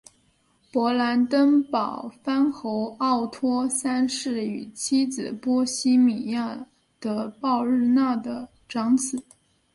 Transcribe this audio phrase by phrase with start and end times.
[0.71, 6.65] 勃兰登堡藩侯奥托三世与妻子波希米亚
[6.99, 9.23] 的鲍日娜的长子。